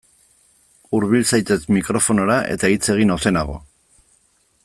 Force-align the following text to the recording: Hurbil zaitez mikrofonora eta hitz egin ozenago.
Hurbil 0.97 1.27
zaitez 1.35 1.59
mikrofonora 1.77 2.39
eta 2.55 2.73
hitz 2.75 2.83
egin 2.97 3.17
ozenago. 3.19 3.59